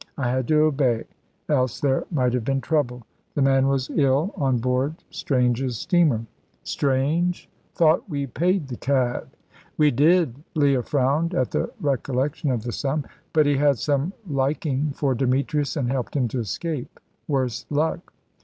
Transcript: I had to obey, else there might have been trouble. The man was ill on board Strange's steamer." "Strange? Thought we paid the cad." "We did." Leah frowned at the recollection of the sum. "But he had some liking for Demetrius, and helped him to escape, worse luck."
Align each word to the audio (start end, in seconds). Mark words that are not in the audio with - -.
I 0.17 0.31
had 0.31 0.47
to 0.47 0.61
obey, 0.61 1.03
else 1.47 1.79
there 1.79 2.05
might 2.09 2.33
have 2.33 2.43
been 2.43 2.59
trouble. 2.59 3.03
The 3.35 3.43
man 3.43 3.67
was 3.67 3.91
ill 3.91 4.33
on 4.35 4.57
board 4.57 4.95
Strange's 5.11 5.77
steamer." 5.77 6.25
"Strange? 6.63 7.47
Thought 7.75 8.09
we 8.09 8.25
paid 8.25 8.67
the 8.69 8.77
cad." 8.77 9.27
"We 9.77 9.91
did." 9.91 10.33
Leah 10.55 10.81
frowned 10.81 11.35
at 11.35 11.51
the 11.51 11.69
recollection 11.79 12.49
of 12.49 12.63
the 12.63 12.71
sum. 12.71 13.05
"But 13.31 13.45
he 13.45 13.57
had 13.57 13.77
some 13.77 14.13
liking 14.27 14.89
for 14.95 15.13
Demetrius, 15.13 15.75
and 15.77 15.91
helped 15.91 16.15
him 16.15 16.27
to 16.29 16.39
escape, 16.39 16.99
worse 17.27 17.67
luck." 17.69 18.11